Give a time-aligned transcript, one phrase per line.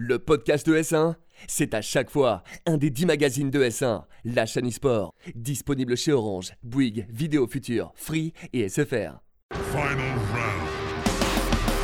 [0.00, 1.16] Le podcast de S1,
[1.48, 6.12] c'est à chaque fois un des 10 magazines de S1, la chaîne e-sport, disponible chez
[6.12, 9.18] Orange, Bouygues, Vidéo Future, Free et SFR.
[9.72, 10.68] Final round.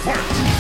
[0.05, 0.54] Fight!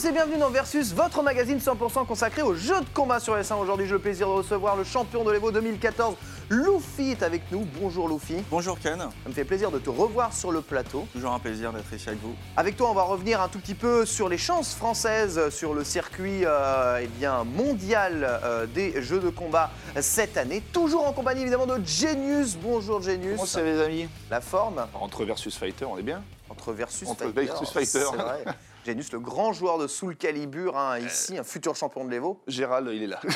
[0.00, 3.56] Tous et bienvenue dans Versus, votre magazine 100% consacré aux jeux de combat sur S1.
[3.56, 6.14] Aujourd'hui, j'ai le plaisir de recevoir le champion de l'Evo 2014.
[6.48, 7.66] Luffy est avec nous.
[7.78, 8.36] Bonjour Luffy.
[8.50, 11.06] Bonjour Ken, Ça me fait plaisir de te revoir sur le plateau.
[11.12, 12.34] toujours un plaisir d'être ici avec vous.
[12.56, 15.84] Avec toi, on va revenir un tout petit peu sur les chances françaises sur le
[15.84, 20.62] circuit euh, eh bien, mondial euh, des jeux de combat cette année.
[20.72, 22.56] Toujours en compagnie évidemment de Genius.
[22.56, 23.34] Bonjour Genius.
[23.34, 24.08] Comment ça les amis?
[24.30, 24.86] La forme?
[24.94, 27.46] Entre versus fighter, on est bien entre Versus Entre Fighter.
[27.46, 27.86] Versus Fighter.
[28.10, 28.44] C'est vrai.
[28.86, 32.40] Genius, le grand joueur de Soul Calibur, hein, ici, un futur champion de l'Evo.
[32.46, 33.20] Gérald, il est là.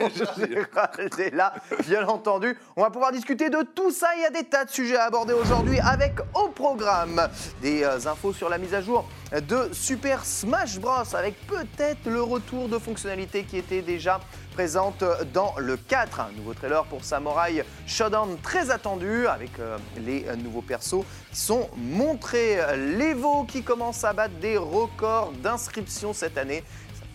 [0.16, 1.52] Gérald est là,
[1.86, 2.56] bien entendu.
[2.74, 4.08] On va pouvoir discuter de tout ça.
[4.16, 7.28] Il y a des tas de sujets à aborder aujourd'hui avec au programme
[7.60, 11.14] des euh, infos sur la mise à jour de Super Smash Bros.
[11.14, 14.20] avec peut-être le retour de fonctionnalités qui étaient déjà
[14.54, 16.20] présentes dans le 4.
[16.20, 21.38] Un nouveau trailer pour Samurai Shodown très attendu avec euh, les euh, nouveaux persos qui
[21.38, 22.58] sont montrés.
[22.76, 26.64] L'Evo qui commence à battre des records d'inscription cette année.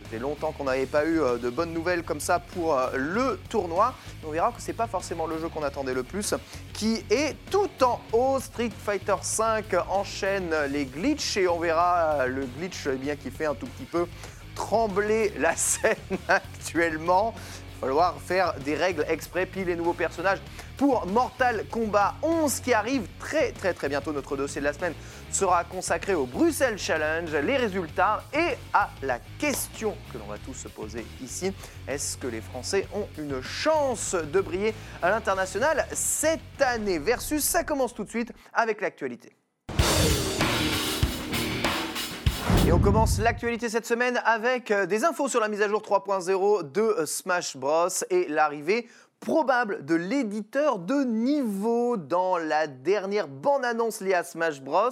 [0.03, 3.39] Faisait longtemps qu'on n'avait pas eu euh, de bonnes nouvelles comme ça pour euh, le
[3.49, 3.93] tournoi.
[4.25, 6.33] On verra que c'est pas forcément le jeu qu'on attendait le plus,
[6.73, 8.39] qui est tout en haut.
[8.39, 13.31] Street Fighter V enchaîne les glitches et on verra euh, le glitch eh bien, qui
[13.31, 14.07] fait un tout petit peu
[14.55, 15.95] trembler la scène
[16.27, 17.33] actuellement.
[17.83, 20.39] Falloir faire des règles exprès, puis les nouveaux personnages
[20.77, 24.13] pour Mortal Kombat 11 qui arrive très très très bientôt.
[24.13, 24.93] Notre dossier de la semaine
[25.29, 30.53] sera consacré au Bruxelles Challenge, les résultats et à la question que l'on va tous
[30.53, 31.51] se poser ici.
[31.85, 36.99] Est-ce que les Français ont une chance de briller à l'international cette année?
[36.99, 39.33] Versus, ça commence tout de suite avec l'actualité.
[42.65, 45.81] Et on commence l'actualité cette semaine avec euh, des infos sur la mise à jour
[45.81, 48.87] 3.0 de euh, Smash Bros et l'arrivée
[49.19, 54.89] probable de l'éditeur de niveau dans la dernière bande-annonce liée à Smash Bros.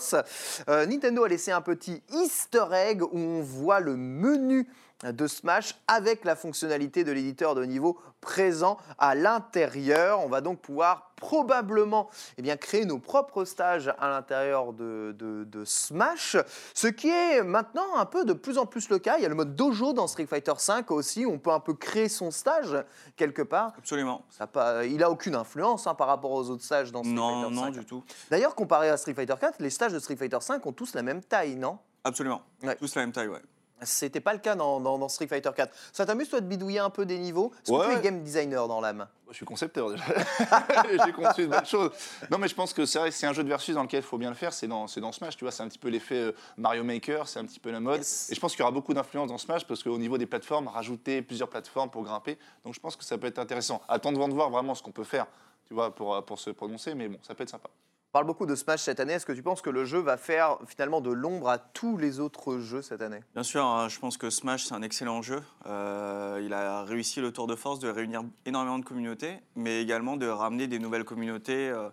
[0.68, 4.68] Euh, Nintendo a laissé un petit easter egg où on voit le menu
[5.04, 10.20] de Smash avec la fonctionnalité de l'éditeur de niveau présent à l'intérieur.
[10.24, 15.44] On va donc pouvoir probablement eh bien, créer nos propres stages à l'intérieur de, de-
[15.44, 16.36] de Smash,
[16.74, 19.18] ce qui est maintenant un peu de plus en plus le cas.
[19.18, 21.74] Il y a le mode dojo dans Street Fighter V aussi, on peut un peu
[21.74, 22.76] créer son stage
[23.16, 23.74] quelque part.
[23.78, 24.24] Absolument.
[24.30, 27.42] Ça pas, il a aucune influence hein, par rapport aux autres stages dans Street Non,
[27.44, 27.72] Fighter non, V.
[27.80, 28.04] du tout.
[28.30, 31.02] D'ailleurs, comparé à Street Fighter 4, les stages de Street Fighter 5 ont tous la
[31.04, 31.78] même taille, non?
[32.04, 32.42] Absolument.
[32.64, 32.76] Ouais.
[32.76, 33.42] Tous la même taille, ouais.
[33.84, 35.74] C'était pas le cas dans, dans- dans Street Fighter 4.
[35.92, 37.52] Ça t'amuse, toi, de bidouiller un peu des niveaux?
[37.66, 40.04] Est-ce que tu es game designer dans l'âme Je suis concepteur déjà.
[41.06, 41.92] J'ai conçu de bonnes choses.
[42.30, 44.30] Non, mais je pense que c'est un jeu de versus dans lequel il faut bien
[44.30, 44.54] le faire.
[44.54, 45.52] C'est dans, Smash, tu vois.
[45.52, 47.98] C'est un petit peu l'effet euh, Mario Maker, c'est un petit peu la mode.
[47.98, 48.30] Yes.
[48.32, 50.68] Et je pense qu'il y aura beaucoup d'influence dans Smash parce qu'au niveau des plateformes,
[50.68, 52.38] rajouter plusieurs plateformes pour grimper.
[52.64, 53.82] Donc je pense que ça peut être intéressant.
[53.88, 55.26] Attendons de voir vraiment ce qu'on peut faire,
[55.66, 56.94] tu vois, pour, euh, pour se prononcer.
[56.96, 57.70] Mais bon, ça peut être sympa.
[58.12, 59.14] On parle beaucoup de Smash cette année.
[59.14, 62.20] Est-ce que tu penses que le jeu va faire finalement de l'ombre à tous les
[62.20, 63.22] autres jeux cette année?
[63.34, 65.42] Bien sûr, hein, je pense que Smash, c'est un excellent jeu.
[65.66, 70.18] Euh, il a réussi le tour de force de réunir énormément de communautés, mais également
[70.18, 71.70] de ramener des nouvelles communautés.
[71.70, 71.90] euh,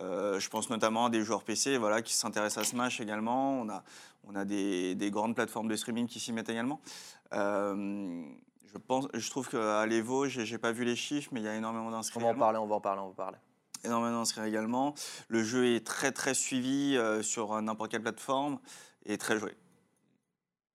[0.00, 3.60] euh, je pense notamment à des joueurs PC voilà, qui s'intéressent à Smash également.
[3.60, 3.82] On a,
[4.28, 6.80] on a des, des grandes plateformes de streaming qui s'y mettent également.
[7.32, 8.22] Euh,
[8.72, 11.48] je, pense, je trouve qu'à l'Evo, j'ai j'ai pas vu les chiffres, mais il y
[11.48, 12.20] a énormément d'inscrits.
[12.20, 13.38] On va en parler, on va en parler, on va en parler.
[13.84, 14.94] Énormément d'inscrits également.
[15.28, 18.58] Le jeu est très très suivi euh, sur n'importe quelle plateforme
[19.06, 19.54] et très joué.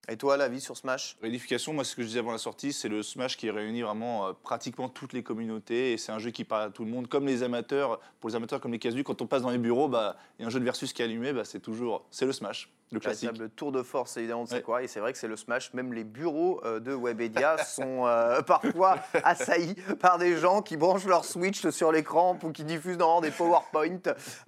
[0.08, 1.16] Et toi, l'avis sur Smash?
[1.22, 4.26] Réunification, moi, ce que je disais avant la sortie, c'est le Smash qui réunit vraiment
[4.26, 5.92] euh, pratiquement toutes les communautés.
[5.92, 8.00] Et c'est un jeu qui parle à tout le monde, comme les amateurs.
[8.18, 10.44] Pour les amateurs comme les casus, quand on passe dans les bureaux, bah, il y
[10.44, 13.00] a un jeu de versus qui est allumé, bah, c'est toujours c'est le Smash, le
[13.00, 13.38] classique.
[13.38, 14.62] Le tour de force, évidemment, Ouais.
[14.62, 15.72] quoi Et c'est vrai que c'est le Smash.
[15.74, 21.06] Même les bureaux euh, de Webedia sont euh, parfois assaillis par des gens qui branchent
[21.06, 23.98] leur Switch sur l'écran ou qui diffusent dans des PowerPoint.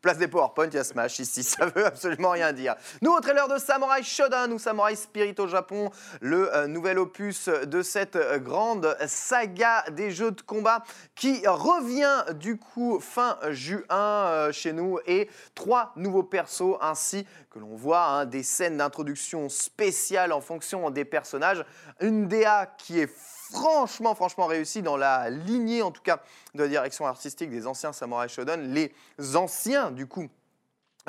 [0.02, 1.42] Place des PowerPoint, il y a Smash ici.
[1.42, 2.74] Ça veut absolument rien dire.
[3.02, 5.90] Nouveau trailer de Samurai Shodown ou Samurai Spirit au Japon,
[6.20, 10.82] le euh, nouvel opus de cette grande saga des jeux de combat
[11.14, 17.76] qui revient du coup fin juin chez nous et trois nouveaux persos ainsi que l'on
[17.76, 21.64] voit hein, des scènes d'introduction spéciales en fonction des personnages.
[22.00, 26.20] Une DA qui est franchement, franchement réussie dans la lignée en tout cas
[26.54, 28.92] de la direction artistique des anciens Samurai Shodown, les
[29.36, 30.28] anciens du coup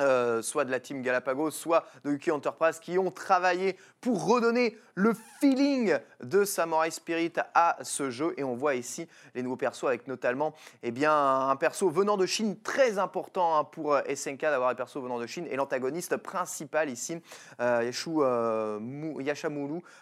[0.00, 4.76] euh, soit de la team Galapagos, soit de Uki Enterprise, qui ont travaillé pour redonner
[4.94, 8.34] le feeling de Samurai Spirit à ce jeu.
[8.36, 12.24] Et on voit ici les nouveaux persos avec notamment eh bien, un perso venant de
[12.24, 16.16] Chine très important hein, pour euh, SNK d'avoir un perso venant de Chine et l'antagoniste
[16.16, 17.20] principal ici,
[17.60, 18.78] euh, euh,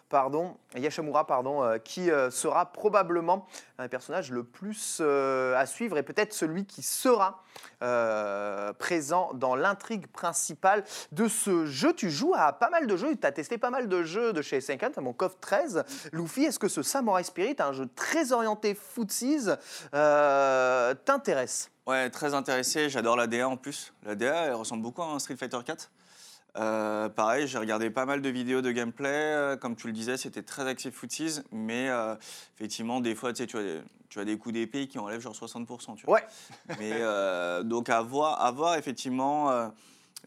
[0.09, 3.47] pardon, Yashamura, pardon, qui sera probablement
[3.79, 7.43] un personnage le plus à suivre et peut-être celui qui sera
[8.79, 11.93] présent dans l'intrigue principale de ce jeu.
[11.93, 14.43] Tu joues à pas mal de jeux, tu as testé pas mal de jeux de
[14.43, 15.85] chez SNK, notamment KOF 13.
[16.13, 19.49] Luffy, est-ce que ce Samurai Spirit, un jeu très orienté footsies,
[19.95, 21.71] euh, t'intéresse?
[21.87, 22.89] Ouais, très intéressé.
[22.89, 23.93] J'adore la DA en plus.
[24.05, 25.91] La DA, elle ressemble beaucoup à un Street Fighter 4.
[26.57, 29.09] Euh, pareil, j'ai regardé pas mal de vidéos de gameplay.
[29.11, 31.41] Euh, Comme tu le disais, c'était très axé footsies.
[31.53, 31.91] Mais
[32.57, 33.83] effectivement, des fois, tu sais, tu des-
[34.15, 35.97] tu as des coups d'épée qui enlèvent genre 60%.
[35.97, 36.15] Tu vois.
[36.15, 36.25] Ouais.
[36.79, 39.69] Mais euh, donc, à voir, à voir effectivement euh,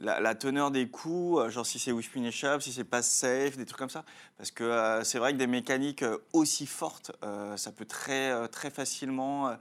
[0.02, 3.56] la, la teneur des coups, euh, genre si c'est wish punishable, si c'est pas safe,
[3.56, 4.04] des trucs comme ça.
[4.38, 6.04] Parce que euh, c'est vrai que des mécaniques
[6.34, 7.14] aussi fortes,
[7.56, 9.56] ça peut très, très facilement.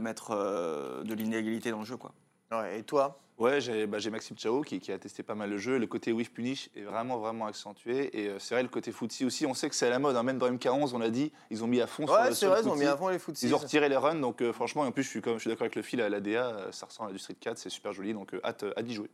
[0.00, 1.96] mettre de l'inégalité dans le jeu.
[1.96, 2.12] Quoi.
[2.50, 3.20] Ouais, Et toi?
[3.42, 5.78] Ouais, j'ai bah, Maxime Chao qui, qui a testé pas mal le jeu.
[5.78, 8.16] Le côté Whiff Punish est vraiment, vraiment accentué.
[8.18, 10.14] Et euh, c'est vrai, le côté footsie aussi, on sait que c'est à la mode.
[10.16, 10.22] hein.
[10.22, 12.62] Même dans MK11, on l'a dit, ils ont mis à fond Ouais, sur le vrai,
[12.64, 13.46] ils ont mis à fond les footsies.
[13.46, 15.40] Ils ont retiré les runs, donc euh, franchement, et en plus, je suis, comme- je
[15.40, 17.58] suis d'accord avec le fil à la DA, euh, ça ressemble à du Street 4,
[17.58, 19.10] c'est super joli, donc euh, hâte, hâte d'y jouer.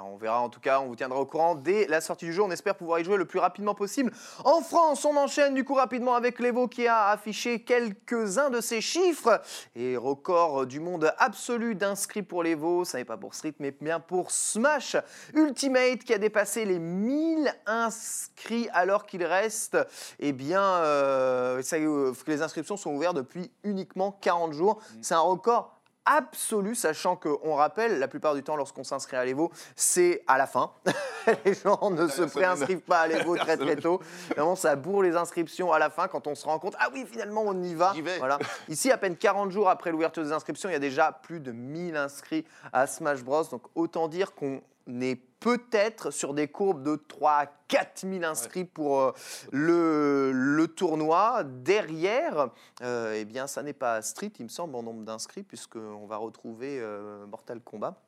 [0.00, 2.32] Alors, On verra en tout cas, on vous tiendra au courant dès la sortie du
[2.32, 2.42] jeu.
[2.42, 4.12] On espère pouvoir y jouer le plus rapidement possible.
[4.44, 8.80] En France, on enchaîne du coup rapidement avec l'Evo qui a affiché quelques-uns de ses
[8.80, 9.42] chiffres.
[9.76, 12.84] Et record du monde absolu d'inscrits pour l'Evo.
[12.86, 14.96] Ça n'est pas pour Street, mais bien pour Smash
[15.34, 19.76] Ultimate qui a dépassé les 1000 inscrits alors qu'il reste,
[20.18, 24.80] eh bien, euh, ça, euh, les inscriptions sont ouvertes depuis uniquement 40 jours.
[25.02, 29.50] C'est un record absolu, sachant qu'on rappelle, la plupart du temps, lorsqu'on s'inscrit à l'Evo,
[29.76, 30.72] c'est à la fin.
[31.44, 34.00] les gens ne se préinscrivent pas à l'Evo très très tôt.
[34.30, 37.06] Vraiment, ça bourre les inscriptions à la fin quand on se rend compte, ah oui,
[37.10, 37.92] finalement, on y va.
[37.92, 38.18] Vais.
[38.18, 38.38] Voilà.
[38.68, 41.52] Ici, à peine 40 jours après l'ouverture des inscriptions, il y a déjà plus de
[41.52, 43.44] 1000 inscrits à Smash Bros.
[43.44, 48.64] Donc, autant dire qu'on est peut-être sur des courbes de 3 à 4 000 inscrits
[48.64, 49.12] pour euh,
[49.52, 51.44] le, le tournoi.
[51.44, 52.50] Derrière,
[52.82, 56.16] euh, eh bien, ça n'est pas Street, il me semble, en nombre d'inscrits, puisqu'on va
[56.16, 58.00] retrouver euh, Mortal Kombat.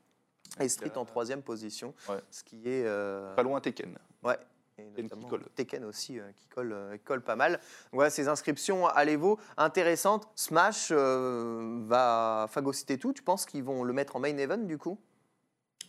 [0.61, 2.21] Et Street en troisième position, Ouais.
[2.31, 2.85] ce qui est...
[3.37, 3.97] Pas loin Tekken.
[4.23, 4.37] Ouais.
[4.79, 5.45] Et qui colle.
[5.55, 7.61] Tekken aussi, euh, qui, colle, euh, colle pas mal.
[7.93, 10.29] Voilà, ces inscriptions à l'Evo intéressantes.
[10.35, 13.13] Smash euh, va phagocyter tout.
[13.13, 14.99] Tu penses qu'ils vont le mettre en main event du coup?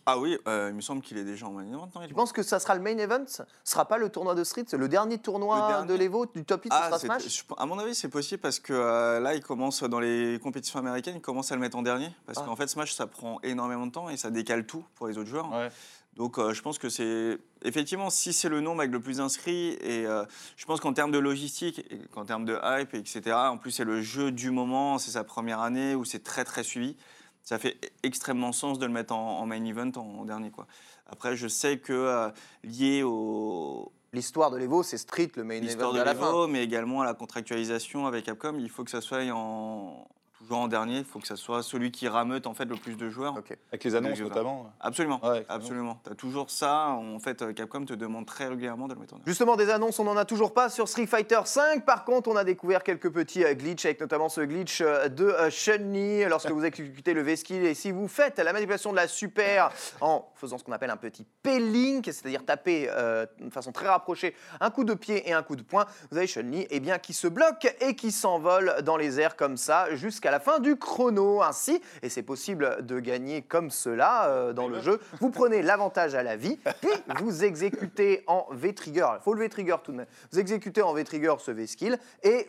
[0.06, 1.88] Ah oui, euh, il me semble qu'il est déjà en main event.
[1.94, 3.24] non, il est Tu penses que ça sera le main event?
[3.26, 6.44] Ce sera pas le tournoi de Street Le dernier tournoi Le dernier de l'Evo, du
[6.44, 7.22] top 8, ce Ah, sera c'est- Smash?
[7.48, 10.78] je- à mon avis, c'est possible parce que euh, là, il commence dans les compétitions
[10.78, 12.10] américaines, il commence à le mettre en dernier.
[12.26, 12.44] Parce Ah.
[12.46, 15.30] qu'en fait, Smash, ça prend énormément de temps et ça décale tout pour les autres
[15.30, 15.50] joueurs.
[15.50, 15.70] Ouais.
[16.16, 17.38] Donc, euh, je pense que c'est.
[17.62, 20.24] Effectivement, si c'est le nombre avec le plus d'inscrits, et euh,
[20.56, 23.84] je pense qu'en termes de logistique, et qu'en termes de hype, etc., en plus, c'est
[23.84, 26.94] le jeu du moment, c'est sa première année où c'est très, très suivi.
[27.44, 30.50] Ça fait extrêmement sens de le mettre en, en main event en, en dernier.
[30.50, 30.66] Quoi.
[31.06, 32.30] Après, je sais que euh,
[32.64, 36.26] lié au, L'histoire de l'Evo, c'est Street, le main l'histoire event de la fin.
[36.26, 40.06] l'Evo, mais également à la contractualisation avec Capcom, il faut que ça soit en,
[40.44, 40.98] toujours en dernier.
[40.98, 43.36] Il faut que ça soit celui qui rameute en fait le plus de joueurs.
[43.36, 43.56] Ok.
[43.70, 44.70] Avec les annonces Jeux notamment.
[44.80, 46.00] Absolument, Ouais, absolument.
[46.04, 46.90] Tu as toujours ça.
[46.90, 49.28] En fait, euh, Capcom te demande très régulièrement de le mettre en dernier.
[49.30, 51.80] Justement, des annonces, on n'en a toujours pas sur Street Fighter V.
[51.80, 55.24] Par contre, on a découvert quelques petits euh, glitches, avec notamment ce glitch euh, de
[55.24, 57.64] euh, Chun-Li lorsque vous exécutez le V-Skill.
[57.64, 59.70] Et si vous faites la manipulation de la super
[60.00, 64.34] en faisant ce qu'on appelle un petit P-Link, c'est-à-dire taper euh, de façon très rapprochée
[64.60, 67.12] un coup de pied et un coup de poing, vous avez Chun-Li eh bien, qui
[67.12, 71.42] se bloque et qui s'envole dans les airs comme ça jusqu'à la fin du chrono.
[71.42, 76.16] Ainsi, et c'est possible de gagner comme cela euh, dans le jeu, vous prenez l'avantage
[76.16, 76.90] à la vie, puis
[77.22, 79.06] vous exécutez en V-Trigger.
[79.20, 80.06] Il faut le V-Trigger tout de même.
[80.32, 82.48] Vous exécutez en V-Trigger ce V-Skill et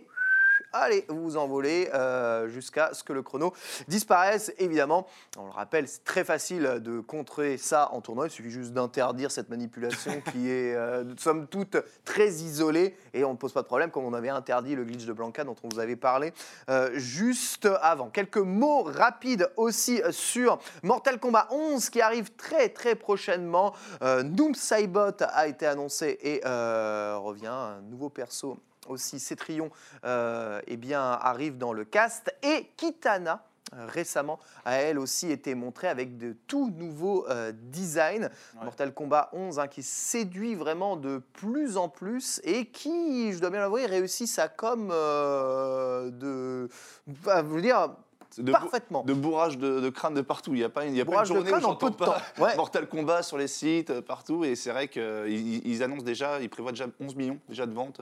[0.81, 3.53] allez, vous envolez euh, jusqu'à ce que le chrono
[3.87, 4.53] disparaisse.
[4.57, 8.27] Évidemment, on le rappelle, c'est très facile de contrer ça en tournoi.
[8.27, 13.31] Il suffit juste d'interdire cette manipulation qui est, euh, somme toute, très isolée et on
[13.31, 15.69] ne pose pas de problème, comme on avait interdit le glitch de Blanca dont on
[15.69, 16.33] vous avait parlé
[16.69, 18.09] euh, juste avant.
[18.09, 23.73] Quelques mots rapides aussi sur Mortal Kombat 11 qui arrive très très prochainement.
[24.01, 29.69] Euh, Noom Saibot a été annoncé et euh, revient, un nouveau perso aussi, Cetrion,
[30.03, 32.33] euh, eh bien, arrive dans le cast.
[32.43, 38.29] Et Kitana, euh, récemment, a elle aussi été montrée avec de tout nouveaux euh, designs.
[38.63, 43.49] Mortal Kombat 11 hein, qui séduit vraiment de plus en plus et qui, je dois
[43.49, 46.69] bien l'avouer, réussit sa com euh, de...
[47.07, 47.95] Je veux dire,
[48.37, 49.03] de, parfaitement.
[49.03, 50.53] de bourrage de, de crâne de partout.
[50.53, 51.75] Il n'y a pas il y a pas une Bourrage de journée crâne où en
[51.75, 52.43] peu de pas temps.
[52.43, 52.55] Ouais.
[52.55, 54.45] Mortal Kombat sur les sites, partout.
[54.45, 57.99] Et c'est vrai qu'ils ils annoncent déjà, ils prévoient déjà 11 millions déjà de ventes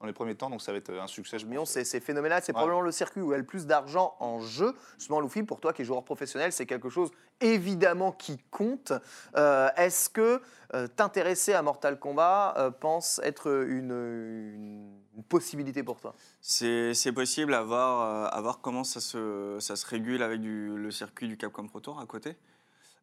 [0.00, 0.50] dans les premiers temps.
[0.50, 1.38] Donc ça va être un succès.
[1.38, 1.70] je pense.
[1.70, 2.40] c'est c'est phénoménal.
[2.42, 2.54] C'est Ouais.
[2.54, 4.74] probablement le circuit où il y a le plus d'argent en jeu.
[4.98, 8.92] Justement, Luffy, pour toi qui es joueur professionnel, c'est quelque chose évidemment qui compte.
[9.36, 10.40] Euh, Est-ce que
[10.74, 16.14] euh, t'intéresser à Mortal Kombat euh, pense être une, une- une possibilité pour toi?
[16.40, 20.40] C'est c'est possible à voir, euh, à voir comment ça se, ça se régule avec
[20.40, 22.36] du- le circuit du Capcom Pro Tour à côté.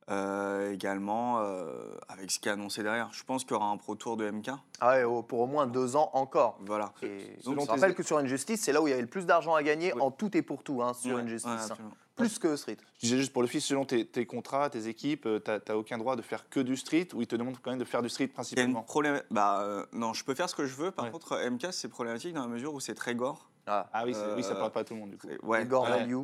[0.09, 1.73] Euh, également euh,
[2.07, 3.09] avec ce qui est annoncé derrière.
[3.11, 4.51] Je pense qu'il y aura un Pro Tour de MK.
[4.79, 6.57] ah ouais, oh, Pour au moins deux ans encore.
[6.61, 6.93] Voilà.
[7.01, 9.53] Et tes- rappelle que sur Injustice, c'est là où il y avait le plus d'argent
[9.53, 11.51] à gagner en tout et pour tout hein, sur Ouais, Injustice.
[11.51, 11.67] ouais, hein.
[11.69, 11.93] absolument.
[12.15, 12.77] plus que Street.
[12.95, 15.97] Je disais juste pour le fils, selon tes, tes contrats, tes équipes, tu n'as aucun
[15.97, 18.07] droit de faire que du street ou ils te demandent quand même de faire du
[18.09, 18.33] street Il y a une
[18.73, 18.83] principalement?
[18.83, 19.21] problème.
[19.29, 20.91] Bah, euh, non, je peux faire ce que je veux.
[20.91, 21.11] Par Ouais.
[21.11, 23.49] contre, MK, c'est problématique dans la mesure où c'est très gore.
[23.67, 25.27] Ah, Ah oui, oui, ça Euh, parle pas à tout le monde du coup.
[25.29, 25.65] Et- Ouais.
[25.65, 25.89] Gore ouais.
[25.99, 26.15] value.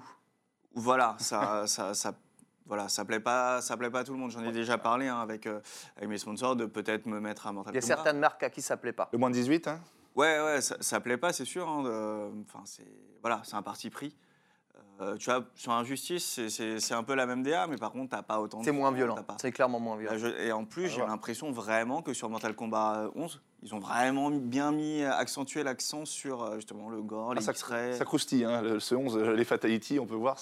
[0.74, 2.14] Voilà, ça, ça, ça,
[2.66, 4.32] voilà, ça plaît pas, ça plaît pas à tout le monde.
[4.32, 5.60] J'en ai déjà parlé hein, avec, euh,
[5.98, 7.96] avec mes sponsors de peut-être me mettre à Mortal Il y a Kombat.
[7.96, 9.10] certaines marques à qui ça plaît pas.
[9.12, 9.80] Le moins de 18, hein
[10.16, 11.68] Ouais, ouais, ça, ça plaît pas, c'est sûr.
[11.68, 12.86] hein, Enfin, c'est
[13.22, 14.16] voilà, c'est un parti pris.
[15.02, 18.22] Euh, tu vois, sur Injustice, c'est- un peu la même DA, mais par contre, t'as
[18.22, 18.60] pas autant.
[18.60, 19.16] de C'est moins violent.
[19.16, 20.18] t'as pas- C'est clairement moins Là, violent.
[20.38, 23.80] je- et en plus, Ah, j'ai l'impression vraiment que sur Mortal Kombat 11, ils ont
[23.80, 28.44] vraiment bien mis, accentué l'accent sur euh, justement le gore, Ah, les ça, ça croustille,
[28.44, 30.38] hein, le, ce 11, euh, les Fatality, on peut voir.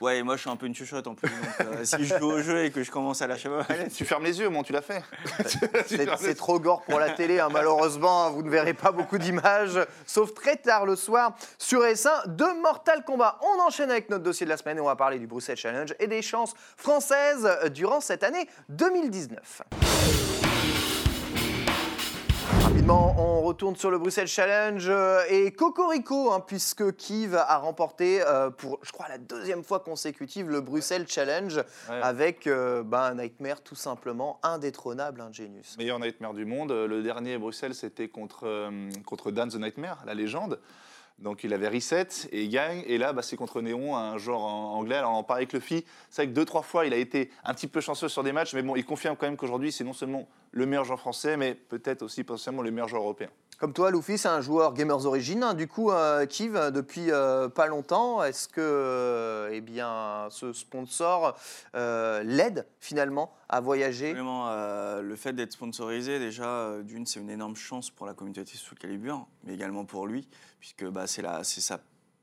[0.00, 1.28] Ouais, et moi, je suis un peu une chuchote en plus.
[1.28, 3.94] Donc, euh, si je joue au jeu et que je commence à lâcher ma manette,
[3.94, 5.02] tu fermes les yeux, mon, tu l'as fait.
[5.86, 9.78] C'est trop gore pour la télé, hein, malheureusement, hein, vous ne verrez pas beaucoup d'images,
[10.04, 13.38] sauf très tard le soir sur S1 de Mortal Kombat.
[13.42, 15.94] On enchaîne avec notre dossier de la semaine et on va parler du Bruxelles Challenge
[16.00, 19.62] et des chances françaises euh, durant cette année 2019.
[22.90, 28.20] Rapidement, on retourne sur le Bruxelles Challenge euh, et Cocorico, hein, puisque Kiev a remporté
[28.20, 32.00] euh, pour, je crois, la deuxième fois consécutive le Bruxelles Challenge Ouais.
[32.02, 35.76] avec euh, un Nightmare tout simplement indétrônable, un Genius.
[35.78, 36.72] Meilleur Nightmare du monde.
[36.72, 40.58] Le dernier Bruxelles, c'était contre, euh, contre Dan the Nightmare, la légende.
[41.20, 42.82] Donc il avait reset et il gagne.
[42.86, 44.96] Et là, bah, c'est contre Néon, un joueur anglais.
[44.96, 45.84] Alors on en parlait avec Luffy.
[46.08, 48.32] C'est vrai que deux, trois fois, il a été un petit peu chanceux sur des
[48.32, 48.54] matchs.
[48.54, 51.54] Mais bon, il confirme quand même qu'aujourd'hui, c'est non seulement le meilleur joueur français, mais
[51.54, 53.28] peut-être aussi potentiellement le meilleur joueur européen.
[53.58, 57.50] Comme toi, Luffy, c'est un joueur Gamers Origin, hein, du coup, euh, Kiv, depuis euh,
[57.50, 58.24] pas longtemps.
[58.24, 61.36] Est-ce que euh, eh bien, ce sponsor
[61.76, 64.14] euh, l'aide finalement à voyager?
[64.16, 68.74] Euh, le fait d'être sponsorisé, déjà, d'une, c'est une énorme chance pour la communauté sous
[68.74, 70.26] Calibur, mais également pour lui,
[70.60, 71.80] puisque bah, c'est sa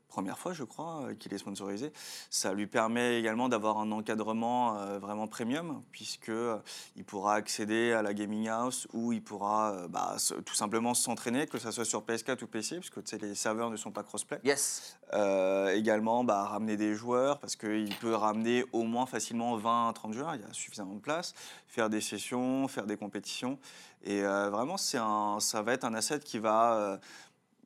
[0.08, 1.92] première fois, je crois, euh, qu'il est sponsorisé.
[2.30, 6.58] Ça lui permet également d'avoir un encadrement euh, vraiment premium, puisque euh,
[6.96, 11.46] il pourra accéder à la gaming house où il pourra euh, bah, tout simplement s'entraîner,
[11.46, 14.02] que ce soit sur PS4 ou PC, puisque tu sais, les serveurs ne sont pas
[14.02, 14.40] crossplay.
[14.42, 14.96] Yes.
[15.74, 20.12] Également, bah, ramener des joueurs, parce qu'il peut ramener au moins facilement 20 à 30
[20.14, 21.32] joueurs, il y a suffisamment de place,
[21.66, 23.58] faire des sessions, faire des compétitions.
[24.04, 27.00] Et vraiment, c'est un, ça va être un asset qui va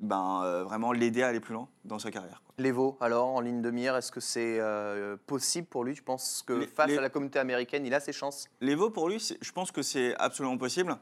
[0.02, 2.42] ben, euh, vraiment l'aider à aller plus loin dans sa carrière.
[2.44, 2.54] quoi.
[2.58, 5.94] L'Evo, alors, en ligne de mire, est-ce que c'est euh, possible pour lui?
[5.94, 8.46] Tu penses que Les- face les- à la communauté américaine, il a ses chances?
[8.60, 10.98] L'Evo, pour lui, je pense que c'est absolument possible.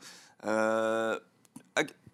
[0.46, 1.18] Euh,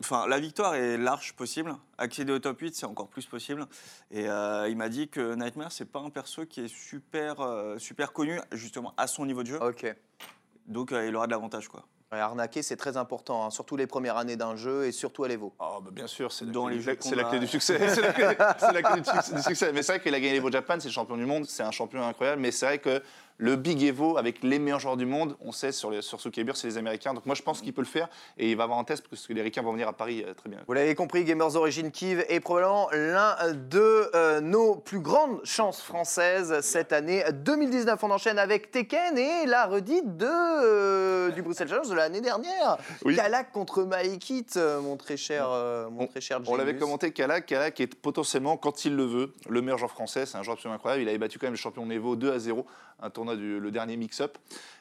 [0.01, 1.75] Enfin, la victoire est large possible.
[1.97, 3.67] Accéder au top 8, c'est encore plus possible.
[4.11, 7.79] Et euh, il m'a dit que Nightmare, c'est pas un perso qui est super, euh,
[7.79, 9.59] super connu, justement, à son niveau de jeu.
[9.63, 9.87] Ok.
[10.67, 11.83] Donc, euh, il aura de l'avantage, quoi.
[12.13, 15.29] Ouais, arnaquer, c'est très important, hein, surtout les premières années d'un jeu et surtout à
[15.29, 15.53] l'Evo.
[15.59, 17.81] Oh, bah, bien sûr, c'est la, la clé du succès.
[17.89, 18.13] c'est la
[18.73, 19.73] la clé du succès- du succès.
[19.73, 21.73] Mais c'est vrai qu'il a gagné l'Evo Japan, c'est le champion du monde, c'est un
[21.73, 22.41] champion incroyable.
[22.41, 23.03] Mais c'est vrai que
[23.39, 26.65] le Big Evo avec les meilleurs joueurs du monde, on sait sur, les, sur c'est
[26.65, 27.15] les Américains.
[27.15, 29.27] Donc moi, je pense qu'il peut le faire et il va avoir un test parce
[29.27, 30.59] que les Ricains vont venir à Paris euh, très bien.
[30.67, 35.81] Vous l'avez compris, Gamers Origin Kiev est probablement l'un de euh, nos plus grandes chances
[35.83, 38.03] françaises cette année 2019.
[38.03, 42.79] On enchaîne avec Tekken et la redite de, euh, du Bruxelles Challenge de l'année dernière.
[43.05, 43.17] Oui.
[43.17, 47.13] Kalak contre Maekit, euh, mon très cher, euh, mon On- très cher On l'avait commenté,
[47.13, 47.47] Kalak.
[47.47, 50.27] Kalak est potentiellement, quand il le veut, le meilleur joueur français.
[50.27, 51.03] C'est un joueur absolument incroyable.
[51.03, 52.67] Il avait battu quand même le champion Nevo 2 à 0,
[53.01, 54.39] un tournoi du le dernier mix-up.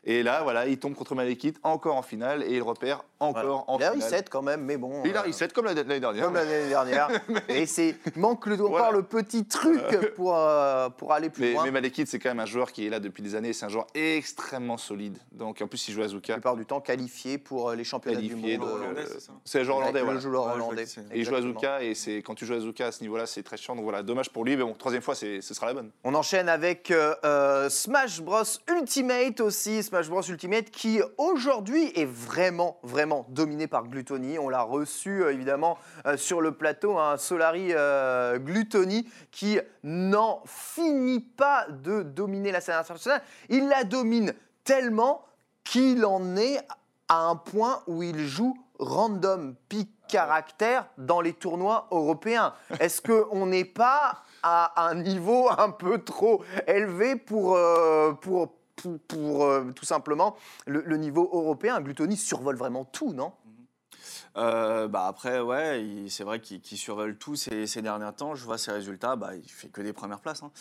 [0.08, 3.64] Et là, voilà, il tombe contre Malekith, encore en finale, et il repère encore Voilà.
[3.68, 4.06] en Il a finale.
[4.12, 5.02] reset quand même, mais bon.
[5.04, 6.26] Il a euh, reset comme l'année dernière.
[6.26, 7.10] Comme l'année dernière.
[7.50, 8.92] et c'est il manque le, encore Voilà.
[8.92, 9.82] le petit truc
[10.16, 11.64] pour, euh, pour aller plus Mais, loin.
[11.64, 13.52] mais Malekith, c'est quand même un joueur qui est là depuis des années.
[13.52, 15.18] C'est un joueur extrêmement solide.
[15.32, 16.34] Donc en plus, il joue Azuka.
[16.34, 18.44] plupart du temps qualifiés pour euh, les championnats du monde.
[18.60, 20.84] donc, euh, Hollandais, c'est ça C'est le joueur hollandais, le joueur hollandais.
[21.14, 21.40] Et il joue à.
[21.40, 23.76] Azuka, et c'est quand tu joues à Azuka à ce niveau-là, c'est très chiant.
[23.76, 25.90] Donc voilà, dommage pour lui, mais bon, troisième fois, c'est- ce sera la bonne.
[26.04, 28.35] On enchaîne avec euh, euh, Smash Bros
[28.70, 34.38] Ultimate aussi, Smash Bros Ultimate qui aujourd'hui est vraiment vraiment dominé par Gluttony.
[34.40, 40.42] On l'a reçu euh, évidemment euh, sur le plateau, un Solari euh, Gluttony qui n'en
[40.46, 43.22] finit pas de dominer la scène internationale.
[43.50, 45.24] Il la domine tellement
[45.64, 46.60] qu'il en est
[47.08, 52.54] à un point où il joue random pick caractère dans les tournois européens.
[52.80, 58.54] Est-ce qu'on n'est pas à un niveau un peu trop élevé pour, euh, pour,
[59.08, 60.36] pour, euh, tout simplement
[60.68, 61.82] le, le niveau européen.
[61.82, 63.32] Gluttony survole vraiment tout, non?
[64.38, 68.36] Euh, bah après, ouais, c'est vrai qu'il qu'il survole tout ces, ces derniers temps.
[68.36, 70.44] Je vois ses résultats, bah, il fait que des premières places.
[70.44, 70.52] hein.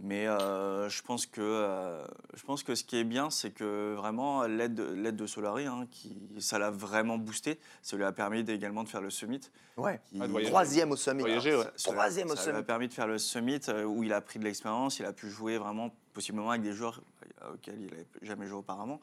[0.00, 3.94] Mais euh, je, pense que, euh, je pense que ce qui est bien, c'est que
[3.94, 7.58] vraiment l'aide de, l'aide de Solari, hein, qui, ça l'a vraiment boosté.
[7.82, 9.40] Ça lui a permis également de faire le summit.
[9.78, 10.00] Ouais.
[10.10, 10.26] qui- Ah.
[10.44, 11.22] Troisième au summit.
[11.22, 11.62] Voyager, ouais.
[11.64, 12.64] ça- ça lui a- Troisième au Ça lui a summit.
[12.66, 15.56] permis de faire le summit où il a pris de l'expérience, il a pu jouer
[15.56, 17.00] vraiment possiblement avec des joueurs
[17.42, 19.00] euh, auxquels il n'avait jamais joué auparavant.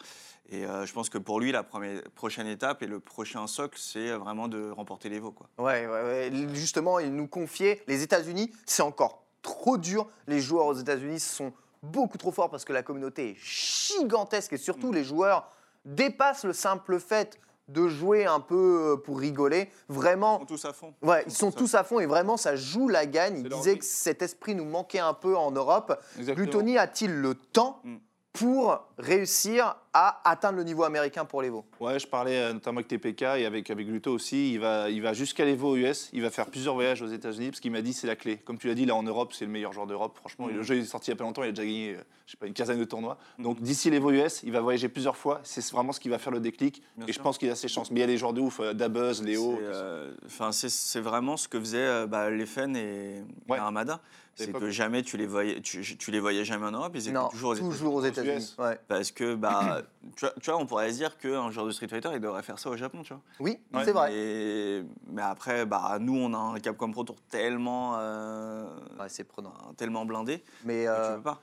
[0.49, 3.77] Et euh, je pense que pour lui, la première, prochaine étape et le prochain socle,
[3.79, 5.31] c'est vraiment de remporter l'Evo.
[5.31, 5.49] Quoi.
[5.57, 6.31] Ouais, ouais, ouais.
[6.53, 10.07] Justement, il nous confiait les États-Unis, c'est encore trop dur.
[10.27, 14.57] Les joueurs aux États-Unis sont beaucoup trop forts parce que la communauté est gigantesque et
[14.57, 15.51] surtout les joueurs
[15.85, 17.39] dépassent le simple fait
[17.69, 19.69] de jouer un peu euh, pour rigoler.
[19.87, 20.93] Vraiment, Ils sont tous à fond.
[21.01, 23.39] Ouais, ils sont tous à fond et vraiment ça joue la gagne.
[23.45, 25.97] Il disait que cet esprit nous manquait un peu en Europe.
[26.17, 26.77] Exactement.
[26.79, 27.97] A-t-il le temps Mm.
[28.33, 32.77] Pour réussir à atteindre le niveau américain pour les veaux Ouais, je parlais euh, notamment
[32.77, 34.53] avec TPK et avec, avec Gluto aussi.
[34.53, 36.09] Il va, il va jusqu'à l'Evo aux US.
[36.13, 38.37] Il va faire plusieurs voyages aux États-Unis parce qu'il m'a dit c'est la clé.
[38.37, 40.15] Comme tu l'as dit, là en Europe, c'est le meilleur joueur d'Europe.
[40.15, 40.57] Franchement, Mhm.
[40.57, 41.43] le jeu est sorti il y a pas longtemps.
[41.43, 43.17] Il a déjà gagné, euh, je sais pas, une quinzaine de tournois.
[43.39, 45.41] Donc d'ici l'Evo US, il va voyager plusieurs fois.
[45.43, 46.83] C'est vraiment ce qui va faire le déclic.
[46.97, 47.89] Bien et je pense qu'il a ses chances.
[47.89, 49.55] Mais il y a des joueurs de ouf, euh, Dabuzz, Léo.
[49.57, 53.57] C'est, euh, Enfin, c'est vraiment ce que faisaient euh, bah, Lefen et, Ouais.
[53.57, 53.99] et Armada.
[54.45, 56.91] C'est que jamais tu les voyais, tu, tu les voyais jamais en Europe.
[56.95, 57.71] Ils étaient Non, toujours aux États-Unis.
[57.73, 58.35] toujours aux États-Unis.
[58.37, 58.55] US.
[58.57, 58.79] Ouais.
[58.87, 59.81] Parce que, bah,
[60.15, 62.41] tu, vois, tu vois, on pourrait se dire qu'un joueur de Street Fighter, il devrait
[62.43, 63.21] faire ça au Japon, tu vois.
[63.39, 63.83] Oui, Ouais.
[63.85, 64.13] c'est vrai.
[64.13, 68.63] Et- mais après, bah, nous, on a un Capcom Pro Tour tellement, euh,
[68.99, 69.53] Ouais, c'est prenant.
[69.77, 71.39] tellement blindé Mais que euh, tu peux pas.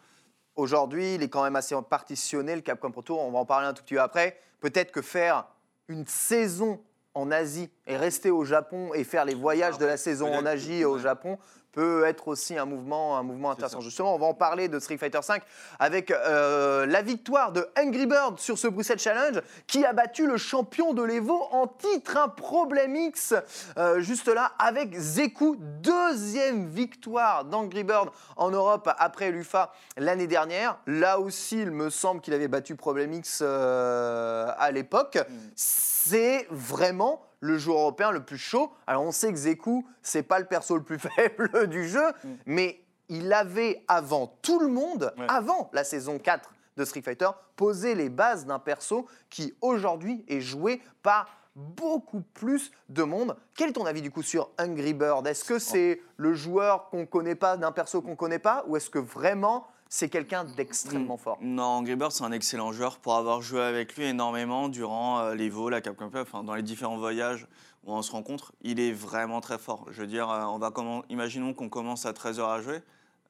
[0.57, 3.21] aujourd'hui, il est quand même assez partitionné, le Capcom Pro Tour.
[3.21, 4.39] On va en parler un tout petit peu après.
[4.61, 5.47] Peut-être que faire
[5.89, 6.81] une saison
[7.15, 10.81] en Asie et rester au Japon et faire les voyages de la saison en Asie
[10.81, 10.99] que- au.
[10.99, 11.39] Japon
[11.77, 13.83] peut être aussi un mouvement, un mouvement intéressant.
[13.83, 15.35] Justement, on va en parler de Street Fighter V
[15.79, 20.39] avec euh, la victoire de Angry Bird sur ce Bruxelles Challenge qui a battu le
[20.39, 23.35] champion de l'Evo en titre, un Problem X,
[23.77, 28.09] euh, juste là, avec Zeku, deuxième victoire d'Angry Bird
[28.39, 30.79] en Europe après l'UFA l'année dernière.
[30.87, 35.19] Là aussi, il me semble qu'il avait battu Problem X euh, à l'époque.
[35.55, 38.73] C'est vraiment le joueur européen le plus chaud.
[38.87, 42.05] Alors on sait que Zeku, c'est pas le perso le plus faible du jeu,
[42.47, 45.27] mais il avait avant tout le monde, Ouais.
[45.29, 50.41] avant la saison 4 de Street Fighter, posé les bases d'un perso qui aujourd'hui est
[50.41, 53.35] joué par beaucoup plus de monde.
[53.55, 55.27] Quel est ton avis du coup sur Hungry Bird?
[55.27, 58.91] Est-ce que c'est le joueur qu'on connaît pas d'un perso qu'on connaît pas ou est-ce
[58.91, 63.41] que vraiment c'est quelqu'un d'extrêmement fort Non, Angry Bird, c'est un excellent joueur pour avoir
[63.43, 66.99] joué avec lui énormément durant euh, les VO, la Capcom Cup, enfin, dans les différents
[66.99, 67.47] voyages
[67.85, 68.53] où on se rencontre.
[68.63, 69.87] Il est vraiment très fort.
[69.91, 71.05] Je veux dire, euh, on va comment...
[71.09, 72.81] imaginons qu'on commence à 13h à jouer.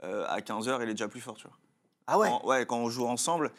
[0.04, 1.56] euh, à 15h, il est déjà plus fort, tu vois.
[2.06, 3.50] Ah ouais Quand, ouais, quand on joue ensemble.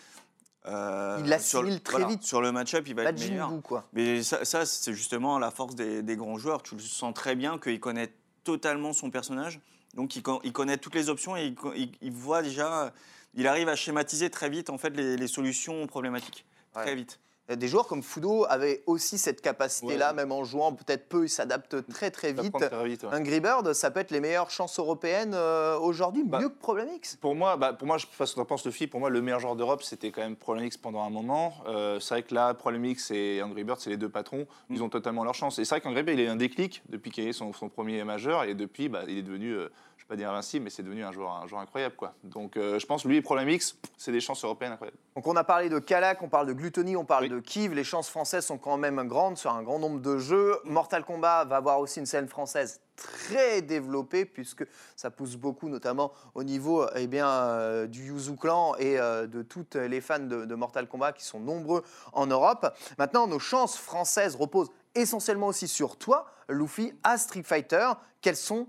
[0.65, 2.23] euh, Il l'assimile sur- très vite.
[2.23, 3.51] Sur le match-up, il va être meilleur.
[3.63, 3.83] Quoi.
[3.93, 6.63] Mais ça, ça, c'est justement la force des, des grands joueurs.
[6.63, 8.11] Tu le sens très bien qu'il connaît
[8.43, 9.59] totalement son personnage.
[9.97, 12.93] Donc, il, con- il connaît toutes les options et il, co- il- il voit déjà.
[13.35, 16.45] Il arrive à schématiser très vite en fait les, les solutions problématiques.
[16.75, 16.83] Ouais.
[16.83, 17.19] Très vite.
[17.55, 20.15] Des joueurs comme Fudo avaient aussi cette capacité-là, Ouais.
[20.15, 22.53] même en jouant peut-être peu, ils s'adaptent très très Ça vite.
[22.57, 23.15] très vite, ouais.
[23.15, 26.89] Angry Bird, ça peut être les meilleures chances européennes euh, aujourd'hui, Bah, mieux que Problem
[26.95, 27.15] X.
[27.15, 28.87] Pour moi, bah, pour moi, je sais pas ce que penses, Luffy.
[28.87, 31.53] Pour moi, le meilleur joueur d'Europe, c'était quand même Problemix pendant un moment.
[31.67, 34.45] Euh, c'est vrai que là, Problemix et Angry Bird, c'est les deux patrons.
[34.69, 35.57] Ils ont totalement leur chance.
[35.57, 37.53] Et c'est vrai qu'Angry Bird, il a eu un déclic depuis qu'il a eu son,
[37.53, 38.43] son premier majeur.
[38.43, 39.69] Et depuis, bah, il est devenu, euh,
[40.07, 41.95] vais pas dire invincible, mais c'est devenu un joueur, un joueur incroyable.
[41.95, 42.13] Quoi.
[42.23, 44.97] Donc, euh, je pense, lui et Problemix, c'est des chances européennes incroyables.
[45.15, 47.29] Donc on a parlé de Kalak, on parle de Gluttony, on parle Oui.
[47.29, 47.73] de Kiv.
[47.73, 50.57] Les chances françaises sont quand même grandes sur un grand nombre de jeux.
[50.63, 54.65] Mortal Kombat va avoir aussi une scène française très développée puisque
[54.95, 59.41] ça pousse beaucoup, notamment au niveau eh bien, euh, du Yuzu Clan et euh, de
[59.41, 62.73] toutes les fans de, de Mortal Kombat qui sont nombreux en Europe.
[62.97, 67.89] Maintenant, nos chances françaises reposent essentiellement aussi sur toi, Luffy, à Street Fighter.
[68.21, 68.67] Quelles sont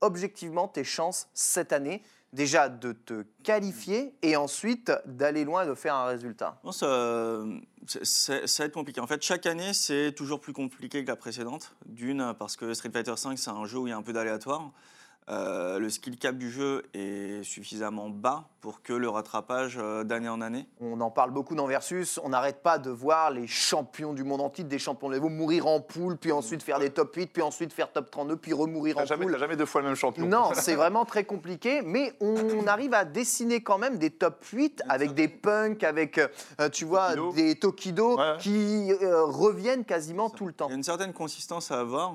[0.00, 5.74] objectivement tes chances cette année déjà de te qualifier et ensuite d'aller loin et de
[5.74, 9.00] faire un résultat ça, c'est- ça va être compliqué.
[9.00, 11.74] En fait, chaque année, c'est toujours plus compliqué que la précédente.
[11.86, 14.12] D'une, parce que Street Fighter V, c'est un jeu où il y a un peu
[14.12, 14.70] d'aléatoire.
[15.28, 20.28] Euh, le skill cap du jeu est suffisamment bas pour que le rattrapage euh, d'année
[20.28, 20.66] en année.
[20.80, 22.18] On en parle beaucoup dans Versus.
[22.24, 25.28] On n'arrête pas de voir les champions du monde en titre, des champions de niveau,
[25.28, 28.52] mourir en poule, puis ensuite faire des top 8, puis ensuite faire top 32, puis
[28.52, 29.38] remourir en jamais, poule.
[29.38, 30.26] jamais deux fois le même champion.
[30.26, 34.82] Non, c'est vraiment très compliqué, mais on arrive à dessiner quand même des top 8
[34.88, 37.32] avec des punks, avec, euh, tu vois, Tokido.
[37.34, 38.36] des Tokido Ouais.
[38.40, 40.66] qui euh, reviennent quasiment tout le temps.
[40.66, 42.14] Il y a une certaine consistance à avoir.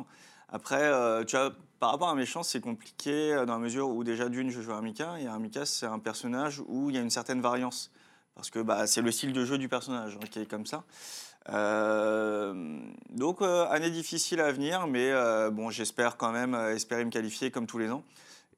[0.49, 1.51] Après, euh, tu vois,
[1.85, 4.59] par rapport à mes chances, c'est compliqué euh, dans la mesure où déjà d'une, je
[4.59, 7.91] joue à Mika, et Mika, c'est un personnage où il y a une certaine variance.
[8.33, 10.83] Parce que bah, c'est le style de jeu du personnage hein, qui est comme ça.
[11.49, 12.79] Euh,
[13.11, 15.11] donc, euh, année difficile à venir, mais
[15.51, 18.03] bon, j'espère quand même espérer me qualifier comme tous les ans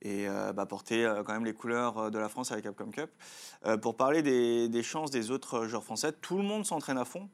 [0.02, 3.10] et bah, porter quand même les couleurs de la France avec Capcom Cup.
[3.82, 7.28] Pour parler des chances des autres joueurs français, tout le monde s'entraîne à fond.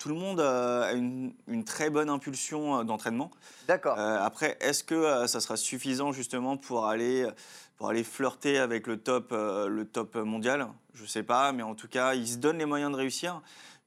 [0.00, 3.30] Tout le monde euh, a une, une très bonne impulsion euh, d'entraînement.
[3.68, 3.98] D'accord.
[3.98, 7.28] Euh, après, est-ce que euh, ça sera suffisant justement pour aller,
[7.76, 10.68] pour aller flirter avec le top, euh, le top mondial?
[10.94, 13.42] Je ne sais pas, mais en tout cas, ils se donnent les moyens de réussir.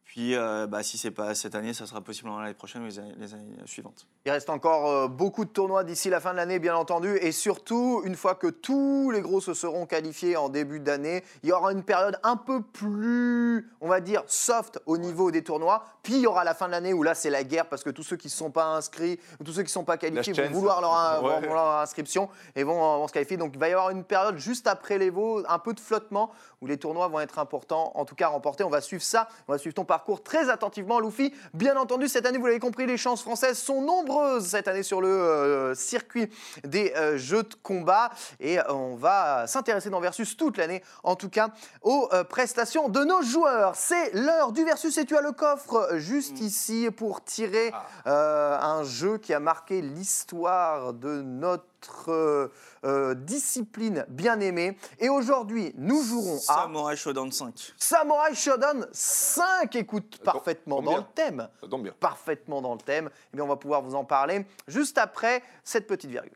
[0.05, 3.15] Puis, bah, si c'est pas cette année, ça sera possiblement l'année prochaine ou les années,
[3.17, 4.05] les années suivantes.
[4.27, 7.17] Il reste encore beaucoup de tournois d'ici la fin de l'année, bien entendu.
[7.17, 11.49] Et surtout, une fois que tous les gros se seront qualifiés en début d'année, il
[11.49, 15.85] y aura une période un peu plus, va dire, soft au niveau des tournois.
[16.03, 17.89] Puis il y aura la fin de l'année où là, c'est la guerre parce que
[17.89, 20.33] tous ceux qui ne sont pas inscrits, ou tous ceux qui ne sont pas qualifiés
[20.33, 21.47] vont vouloir leur, Ouais.
[21.47, 23.37] vont leur inscription et vont, vont se qualifier.
[23.37, 26.31] Donc il va y avoir une période juste après les Vaux, un peu de flottement
[26.61, 28.63] où les tournois vont être importants, en tout cas remportés.
[28.63, 31.33] On va suivre ça, on va suivre ton parcours très attentivement, Luffy.
[31.53, 35.01] Bien entendu, cette année, vous l'avez compris, les chances françaises sont nombreuses cette année sur
[35.01, 36.29] le euh, circuit
[36.63, 38.09] des euh, jeux de combat.
[38.39, 41.49] Et euh, on va s'intéresser dans Versus toute l'année, en tout cas,
[41.81, 43.75] aux euh, prestations de nos joueurs.
[43.85, 47.73] C'est l'heure du Versus et tu as le coffre juste ici pour tirer
[48.07, 52.47] euh, un jeu qui a marqué l'histoire de notre euh,
[52.85, 54.77] euh, discipline bien aimée.
[54.99, 57.73] Et aujourd'hui, nous jouerons à Samurai Shodown 5.
[57.75, 59.75] Samurai Shodown 5.
[59.75, 61.49] Écoute, parfaitement dans le thème.
[61.59, 61.93] Ça tombe bien.
[61.99, 63.09] Parfaitement dans le thème.
[63.33, 66.31] Eh bien, on va pouvoir vous en parler juste après cette petite virgule.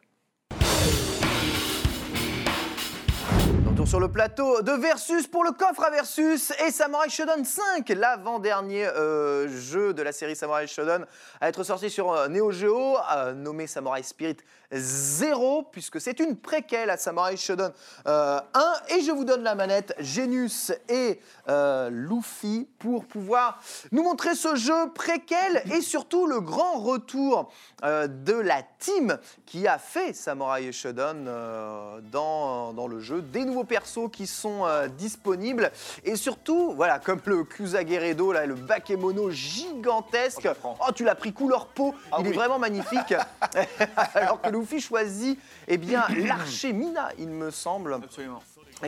[3.87, 8.85] Sur le plateau de Versus pour le coffre à Versus et Samurai Shodown 5, l'avant-dernier
[8.85, 11.05] euh, jeu de la série Samurai Shodown
[11.39, 14.35] à être sorti sur euh, Neo Geo, euh, nommé Samurai Spirit
[14.71, 17.71] 0, puisque c'est une préquelle à Samurai Shodown
[18.07, 18.73] euh, 1.
[18.97, 24.55] Et je vous donne la manette, Genius et euh, Luffy, pour pouvoir nous montrer ce
[24.55, 27.49] jeu préquel et surtout le grand retour
[27.83, 33.21] euh, de la team qui a fait Samurai Shodown euh, dans, dans le jeu.
[33.21, 35.71] Des nouveaux persos qui sont euh, disponibles
[36.03, 40.47] et surtout, voilà, comme le Kusageredo, là, le Bakemono gigantesque.
[40.63, 40.75] Oh.
[40.79, 43.13] Oh, tu l'as pris couleur peau, Ah il est vraiment magnifique.
[44.13, 48.41] Alors que Luffy choisit eh bien, l'archer Mina, il me semble Absolument.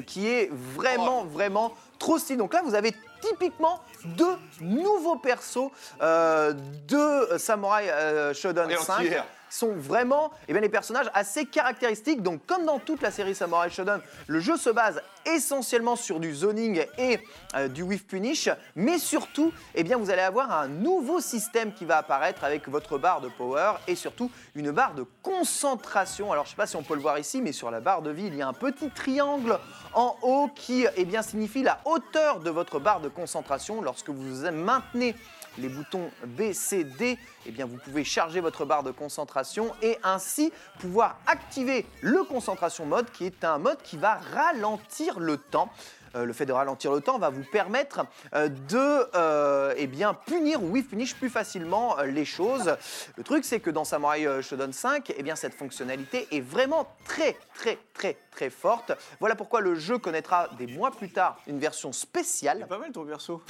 [0.05, 2.37] qui est vraiment, vraiment trop stylé.
[2.37, 5.69] Donc là, vous avez typiquement deux nouveaux persos
[6.01, 6.53] euh,
[6.87, 9.23] de Samurai euh, Shodown Et 5 entière.
[9.23, 12.21] qui sont vraiment eh bien, les personnages assez caractéristiques.
[12.21, 16.33] Donc, comme dans toute la série Samurai Shodown, le jeu se base essentiellement sur du
[16.33, 17.19] zoning et
[17.55, 21.85] euh, du whiff punish, mais surtout, eh bien, vous allez avoir un nouveau système qui
[21.85, 26.31] va apparaître avec votre barre de power et surtout une barre de concentration.
[26.31, 28.01] Alors, je ne sais pas si on peut le voir ici, mais sur la barre
[28.01, 29.59] de vie, il y a un petit triangle
[29.93, 33.81] en haut qui eh signifie la hauteur de votre barre de concentration.
[33.81, 35.15] Lorsque vous maintenez
[35.59, 39.97] les boutons B, C, D, eh bien, vous pouvez charger votre barre de concentration et
[40.03, 45.69] ainsi pouvoir activer le concentration mode qui est un mode qui va ralentir le temps.
[46.15, 50.13] Euh, le fait de ralentir le temps va vous permettre euh, de euh, eh bien,
[50.13, 52.75] punir ou whiff punish plus facilement les choses.
[53.15, 57.37] Le truc, c'est que dans Samurai Shodown 5, eh bien, cette fonctionnalité est vraiment très,
[57.55, 58.91] très, très, très forte.
[59.19, 62.59] Voilà pourquoi le jeu connaîtra des mois plus tard une version spéciale.
[62.61, 63.41] C'est pas mal ton perso.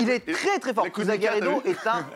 [0.00, 0.86] Il est très très fort.
[0.96, 1.12] vu
[1.64, 2.06] est un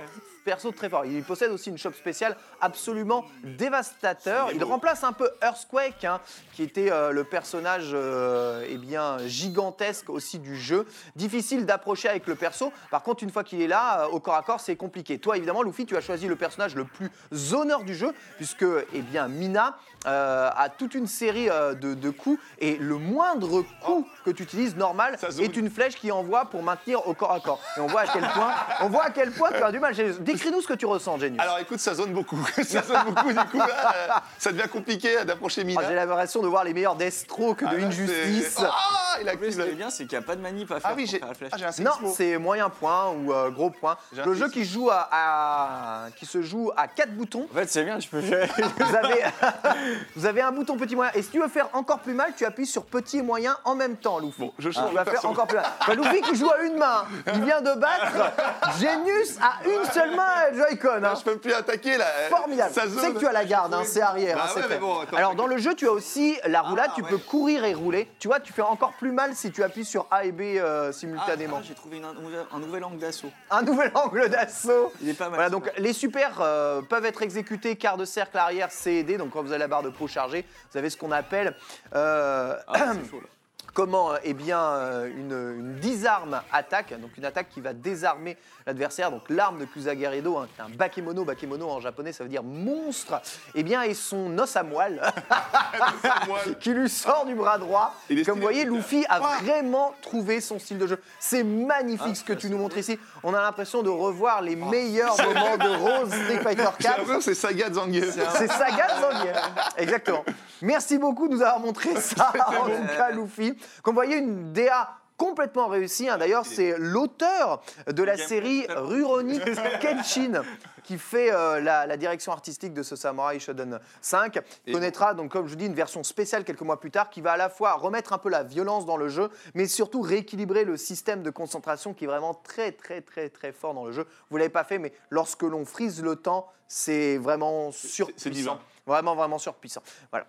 [0.44, 1.04] perso très fort.
[1.06, 4.50] Il possède aussi une shop spéciale absolument dévastateur.
[4.52, 6.20] Il remplace un peu Earthquake, hein,
[6.52, 10.86] qui était euh, le personnage euh, eh bien, gigantesque aussi du jeu.
[11.16, 12.72] Difficile d'approcher avec le perso.
[12.90, 15.18] Par contre, une fois qu'il est là, euh, au corps à corps, c'est compliqué.
[15.18, 19.02] Toi, évidemment, Luffy, tu as choisi le personnage le plus zoneur du jeu, puisque eh
[19.02, 24.30] bien, Mina euh, a toute une série de, de coups, et le moindre coup que
[24.30, 27.60] tu utilises normal est une flèche qui envoie pour maintenir au corps à corps.
[27.76, 29.94] Et on voit à quel point, on voit à quel point tu as du mal.
[30.20, 31.40] Dès décris-nous ce que tu ressens, Genius.
[31.40, 32.38] Alors écoute, ça zone beaucoup.
[32.62, 35.88] ça zone beaucoup, du coup, là, euh, ça devient compliqué d'approcher Ah, Mina.
[35.88, 38.56] J'ai l'impression de voir les meilleurs Deathstroke Ah, de là, Injustice.
[38.60, 38.72] Ah,
[39.20, 40.70] il a En plus, ce qui est bien, c'est qu'il n'y a pas de manip
[40.70, 41.50] à faire Ah oui, pour j'ai faire la flèche.
[41.54, 43.96] ah, j'ai un Non, c'est moyen point ou euh, gros point.
[44.24, 47.46] Le jeu qui joue à, à- qui se joue à quatre boutons.
[47.52, 48.48] En fait, c'est bien, tu peux gérer.
[48.78, 49.24] Vous avez,
[50.16, 51.12] vous avez un bouton petit moyen.
[51.14, 53.74] Et si tu veux faire encore plus mal, tu appuies sur petit et moyen en
[53.74, 54.40] même temps, Luffy.
[54.40, 55.28] Bon, je Tu change vas de faire perso.
[55.28, 55.66] encore plus mal.
[55.86, 57.04] Bah, Luffy qui joue à une main.
[57.34, 58.32] Il vient de battre
[58.80, 60.88] Genius à une seule main Joy-Con.
[61.04, 61.10] hein.
[61.12, 62.06] Ah, je peux plus attaquer là.
[62.30, 62.70] Formidable.
[62.74, 63.14] C'est zone.
[63.14, 64.36] que tu as la garde, hein, c'est arrière.
[64.36, 64.74] Bah hein, c'est ouais, fait.
[64.74, 67.08] mais bon, attends, Alors dans le jeu, tu as aussi la roulade, tu ouais.
[67.08, 68.08] peux courir et rouler.
[68.18, 70.92] Tu vois, tu fais encore plus mal si tu appuies sur A et B euh,
[70.92, 71.56] simultanément.
[71.60, 73.30] ah, J'ai trouvé une- un, nouvel, un nouvel angle d'assaut.
[73.50, 74.92] Un nouvel angle d'assaut.
[75.00, 75.34] Il est pas mal.
[75.34, 79.16] Voilà, donc les supers euh, peuvent être exécutés quart de cercle arrière C et D.
[79.16, 81.54] Donc quand vous avez la barre de peau chargée, vous avez ce qu'on appelle
[81.94, 83.28] euh, Ah, c'est chaud là.
[83.72, 88.36] Comment euh, eh bien euh, une, une disarme attaque, donc une attaque qui va désarmer
[88.66, 89.10] l'adversaire.
[89.10, 93.20] Donc l'arme de Kusagarido, hein, un bakemono, bakemono en japonais ça veut dire monstre,
[93.54, 95.00] eh bien et son os à moelle
[96.60, 97.94] qui lui sort du bras droit.
[98.24, 98.64] Comme vous voyez.
[98.64, 99.38] Luffy a Ouah.
[99.42, 100.98] vraiment trouvé son style de jeu.
[101.18, 102.98] C'est magnifique Ah, ce que tu nous montres ici.
[103.22, 105.24] On a l'impression de revoir les meilleurs Ah.
[105.26, 106.98] moments de Rose Street Fighter J'ai 4.
[106.98, 108.10] l'impression que c'est Saga Zangief.
[108.36, 109.36] C'est Saga Zangief.
[109.76, 110.24] Exactement.
[110.62, 113.53] Merci beaucoup de nous avoir montré ça, en tout cas, Luffy.
[113.82, 116.08] Comme vous voyez, une DA complètement réussie.
[116.08, 116.18] hein.
[116.18, 118.66] D'ailleurs, c'est l'auteur de la série.
[118.68, 119.38] Rurouni
[119.80, 120.42] Kenshin
[120.82, 124.38] qui fait euh, la, la direction artistique de ce Samurai Shodown 5.
[124.66, 127.32] Et- connaîtra, donc, comme je dis, une version spéciale quelques mois plus tard qui va
[127.32, 130.76] à la fois remettre un peu la violence dans le jeu, mais surtout rééquilibrer le
[130.76, 134.06] système de concentration qui est vraiment très, très, très, très fort dans le jeu.
[134.30, 138.18] Vous l'avez pas fait, mais lorsque l'on frise le temps, c'est vraiment surpuissant.
[138.18, 138.58] c'est divin.
[138.86, 139.82] Vraiment, vraiment surpuissant.
[140.10, 140.26] Voilà.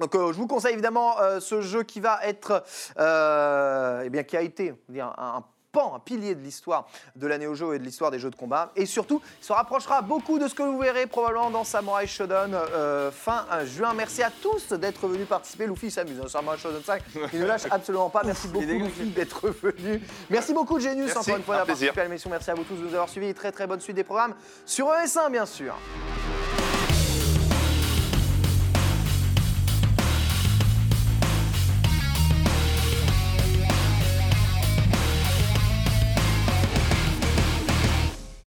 [0.00, 2.64] Donc, euh, je vous conseille évidemment euh, ce jeu qui va être,
[2.98, 7.26] euh, eh bien, qui a été dire, un, un pan, un pilier de l'histoire de
[7.26, 8.72] la Neo Geo et de l'histoire des jeux de combat.
[8.76, 12.54] Et surtout, il se rapprochera beaucoup de ce que vous verrez probablement dans Samurai Shodown
[12.54, 13.92] euh, fin juin.
[13.92, 15.66] Merci à tous d'être venus participer.
[15.66, 17.02] Luffy s'amuse dans Samurai Shodown 5.
[17.34, 18.22] Il ne lâche absolument pas.
[18.24, 18.64] Merci beaucoup.
[18.64, 20.00] Luffy, d'être venu.
[20.30, 22.30] Merci beaucoup, Genius, Merci, encore une fois, d'avoir participé à l'émission.
[22.30, 23.34] Merci à vous tous de nous avoir suivis.
[23.34, 25.74] Très, très bonne suite des programmes sur ES1, bien sûr.